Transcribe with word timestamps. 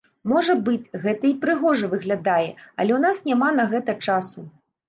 Можа 0.29 0.53
быць, 0.69 0.91
гэта 1.03 1.29
і 1.33 1.33
прыгожа 1.43 1.91
выглядае, 1.93 2.47
але 2.79 2.91
ў 2.97 2.99
нас 3.07 3.23
няма 3.29 3.55
на 3.63 3.71
гэта 3.75 3.97
часу. 4.09 4.49